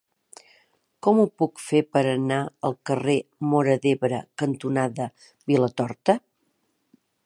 Com 1.07 1.19
ho 1.23 1.25
puc 1.41 1.61
fer 1.65 1.81
per 1.97 2.03
anar 2.13 2.41
al 2.69 2.75
carrer 2.91 3.17
Móra 3.53 3.79
d'Ebre 3.85 4.23
cantonada 4.45 5.11
Vilatorta? 5.53 6.19